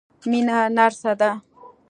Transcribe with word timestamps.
مينه 0.29 0.57
نرسه 0.77 1.11
ده. 1.19 1.31